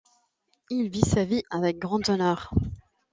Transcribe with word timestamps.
Il 0.71 0.89
vit 0.89 1.01
sa 1.05 1.25
vie 1.25 1.43
avec 1.51 1.77
grand 1.77 2.09
honneur. 2.09 2.51